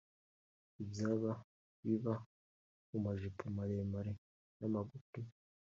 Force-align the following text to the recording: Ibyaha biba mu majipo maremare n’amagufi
Ibyaha 0.81 1.31
biba 1.83 2.13
mu 2.89 2.97
majipo 3.05 3.43
maremare 3.55 4.11
n’amagufi 4.59 5.21